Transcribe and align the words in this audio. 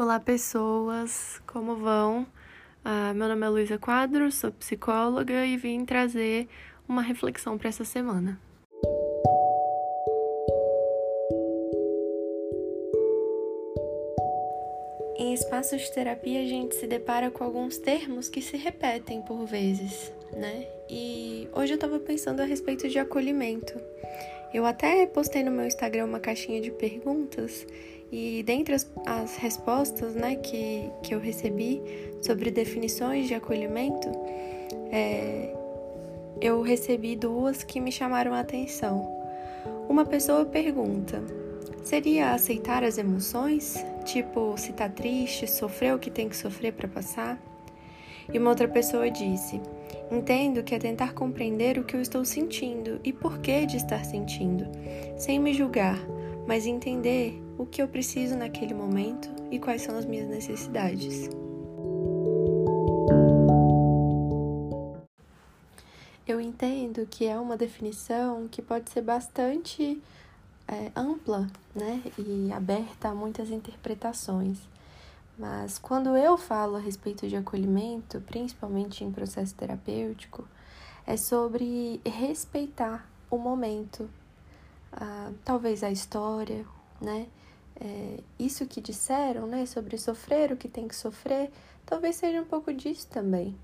Olá, 0.00 0.20
pessoas, 0.20 1.42
como 1.44 1.74
vão? 1.74 2.22
Uh, 2.84 3.12
meu 3.16 3.26
nome 3.26 3.44
é 3.44 3.48
Luísa 3.48 3.78
Quadros, 3.78 4.36
sou 4.36 4.52
psicóloga 4.52 5.44
e 5.44 5.56
vim 5.56 5.84
trazer 5.84 6.46
uma 6.88 7.02
reflexão 7.02 7.58
para 7.58 7.68
essa 7.68 7.84
semana. 7.84 8.40
Em 15.16 15.34
espaços 15.34 15.82
de 15.82 15.92
terapia, 15.92 16.42
a 16.42 16.46
gente 16.46 16.76
se 16.76 16.86
depara 16.86 17.28
com 17.28 17.42
alguns 17.42 17.76
termos 17.78 18.28
que 18.28 18.40
se 18.40 18.56
repetem 18.56 19.20
por 19.22 19.46
vezes, 19.46 20.12
né? 20.32 20.68
E 20.88 21.48
hoje 21.52 21.72
eu 21.72 21.74
estava 21.74 21.98
pensando 21.98 22.38
a 22.38 22.44
respeito 22.44 22.88
de 22.88 23.00
acolhimento. 23.00 23.74
Eu 24.52 24.64
até 24.64 25.06
postei 25.06 25.42
no 25.42 25.50
meu 25.50 25.66
Instagram 25.66 26.06
uma 26.06 26.20
caixinha 26.20 26.60
de 26.60 26.70
perguntas 26.70 27.66
e 28.10 28.42
dentre 28.42 28.74
as, 28.74 28.90
as 29.04 29.36
respostas 29.36 30.14
né, 30.14 30.36
que, 30.36 30.90
que 31.02 31.14
eu 31.14 31.20
recebi 31.20 31.82
sobre 32.22 32.50
definições 32.50 33.28
de 33.28 33.34
acolhimento, 33.34 34.08
é, 34.90 35.54
eu 36.40 36.62
recebi 36.62 37.14
duas 37.14 37.62
que 37.62 37.80
me 37.80 37.92
chamaram 37.92 38.32
a 38.32 38.40
atenção. 38.40 39.14
Uma 39.88 40.06
pessoa 40.06 40.46
pergunta: 40.46 41.22
seria 41.82 42.32
aceitar 42.32 42.82
as 42.82 42.96
emoções? 42.96 43.84
Tipo, 44.04 44.54
se 44.56 44.72
tá 44.72 44.88
triste, 44.88 45.46
sofrer 45.46 45.94
o 45.94 45.98
que 45.98 46.10
tem 46.10 46.28
que 46.28 46.36
sofrer 46.36 46.72
para 46.72 46.88
passar? 46.88 47.38
E 48.32 48.38
uma 48.38 48.50
outra 48.50 48.68
pessoa 48.68 49.10
disse: 49.10 49.60
Entendo 50.10 50.62
que 50.62 50.74
é 50.74 50.78
tentar 50.78 51.12
compreender 51.12 51.78
o 51.78 51.84
que 51.84 51.94
eu 51.94 52.00
estou 52.00 52.24
sentindo 52.24 52.98
e 53.04 53.12
por 53.12 53.38
que 53.40 53.66
de 53.66 53.76
estar 53.76 54.04
sentindo, 54.04 54.66
sem 55.18 55.38
me 55.38 55.52
julgar, 55.52 55.98
mas 56.46 56.66
entender 56.66 57.38
o 57.58 57.66
que 57.66 57.82
eu 57.82 57.88
preciso 57.88 58.34
naquele 58.34 58.72
momento 58.72 59.28
e 59.50 59.58
quais 59.58 59.82
são 59.82 59.96
as 59.98 60.06
minhas 60.06 60.28
necessidades. 60.28 61.28
Eu 66.26 66.40
entendo 66.40 67.06
que 67.10 67.26
é 67.26 67.38
uma 67.38 67.56
definição 67.56 68.48
que 68.48 68.62
pode 68.62 68.90
ser 68.90 69.02
bastante 69.02 70.00
é, 70.66 70.90
ampla 70.94 71.46
né, 71.74 72.02
e 72.18 72.52
aberta 72.52 73.08
a 73.08 73.14
muitas 73.14 73.50
interpretações. 73.50 74.58
Mas 75.38 75.78
quando 75.78 76.16
eu 76.16 76.36
falo 76.36 76.74
a 76.74 76.80
respeito 76.80 77.28
de 77.28 77.36
acolhimento, 77.36 78.20
principalmente 78.22 79.04
em 79.04 79.12
processo 79.12 79.54
terapêutico, 79.54 80.48
é 81.06 81.16
sobre 81.16 82.00
respeitar 82.04 83.08
o 83.30 83.38
momento, 83.38 84.10
talvez 85.44 85.84
a 85.84 85.90
história, 85.92 86.66
né? 87.00 87.28
É, 87.80 88.18
isso 88.36 88.66
que 88.66 88.80
disseram, 88.80 89.46
né, 89.46 89.64
sobre 89.64 89.96
sofrer 89.96 90.50
o 90.50 90.56
que 90.56 90.68
tem 90.68 90.88
que 90.88 90.96
sofrer, 90.96 91.52
talvez 91.86 92.16
seja 92.16 92.42
um 92.42 92.44
pouco 92.44 92.72
disso 92.72 93.06
também, 93.06 93.56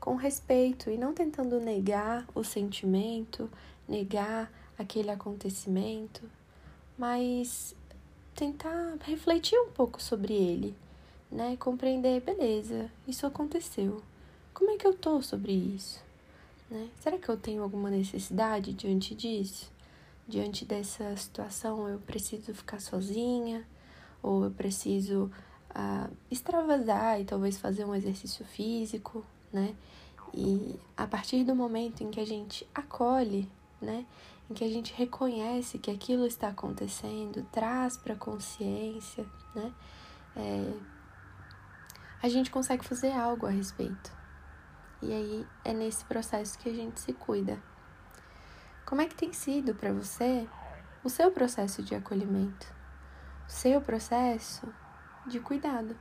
com 0.00 0.16
respeito 0.16 0.90
e 0.90 0.98
não 0.98 1.14
tentando 1.14 1.60
negar 1.60 2.26
o 2.34 2.42
sentimento, 2.42 3.48
negar 3.88 4.50
aquele 4.76 5.08
acontecimento, 5.12 6.28
mas 6.98 7.76
tentar 8.34 8.96
refletir 9.02 9.56
um 9.56 9.70
pouco 9.70 10.02
sobre 10.02 10.34
ele 10.34 10.74
né? 11.30 11.56
Compreender, 11.58 12.20
beleza, 12.20 12.90
isso 13.06 13.26
aconteceu. 13.26 14.02
Como 14.52 14.70
é 14.70 14.76
que 14.76 14.86
eu 14.86 14.94
tô 14.94 15.22
sobre 15.22 15.52
isso? 15.52 16.02
Né? 16.70 16.88
Será 17.00 17.18
que 17.18 17.28
eu 17.28 17.36
tenho 17.36 17.62
alguma 17.62 17.90
necessidade 17.90 18.72
diante 18.72 19.14
disso? 19.14 19.70
Diante 20.26 20.64
dessa 20.64 21.16
situação, 21.16 21.88
eu 21.88 21.98
preciso 21.98 22.54
ficar 22.54 22.80
sozinha? 22.80 23.66
Ou 24.22 24.44
eu 24.44 24.50
preciso 24.50 25.30
uh, 25.70 26.16
extravasar 26.30 27.20
e 27.20 27.24
talvez 27.24 27.58
fazer 27.58 27.84
um 27.84 27.94
exercício 27.94 28.44
físico, 28.44 29.24
né? 29.52 29.74
E 30.32 30.78
a 30.96 31.06
partir 31.06 31.42
do 31.42 31.56
momento 31.56 32.02
em 32.04 32.10
que 32.10 32.20
a 32.20 32.26
gente 32.26 32.66
acolhe, 32.74 33.50
né? 33.80 34.06
Em 34.48 34.54
que 34.54 34.64
a 34.64 34.68
gente 34.68 34.92
reconhece 34.92 35.78
que 35.78 35.90
aquilo 35.90 36.26
está 36.26 36.48
acontecendo, 36.48 37.44
traz 37.50 37.96
para 37.96 38.14
a 38.14 38.16
consciência, 38.16 39.24
né? 39.54 39.72
É, 40.36 40.72
a 42.22 42.28
gente 42.28 42.50
consegue 42.50 42.84
fazer 42.84 43.12
algo 43.12 43.46
a 43.46 43.50
respeito. 43.50 44.12
E 45.02 45.12
aí 45.12 45.46
é 45.64 45.72
nesse 45.72 46.04
processo 46.04 46.58
que 46.58 46.68
a 46.68 46.74
gente 46.74 47.00
se 47.00 47.12
cuida. 47.12 47.58
Como 48.84 49.00
é 49.00 49.06
que 49.06 49.14
tem 49.14 49.32
sido 49.32 49.74
para 49.74 49.92
você 49.92 50.46
o 51.02 51.08
seu 51.08 51.30
processo 51.30 51.82
de 51.82 51.94
acolhimento? 51.94 52.66
O 53.48 53.50
seu 53.50 53.80
processo 53.80 54.68
de 55.26 55.40
cuidado? 55.40 55.96